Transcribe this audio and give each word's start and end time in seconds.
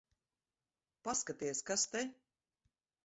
Paskaties, 1.09 1.61
kas 1.71 1.87
te... 1.93 2.05